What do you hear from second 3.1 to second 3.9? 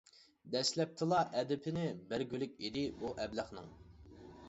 ئەبلەخنىڭ.